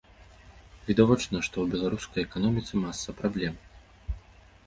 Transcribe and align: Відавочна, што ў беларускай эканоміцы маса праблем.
Відавочна, 0.87 1.41
што 1.47 1.55
ў 1.65 1.75
беларускай 1.75 2.21
эканоміцы 2.27 2.73
маса 2.87 3.15
праблем. 3.19 3.59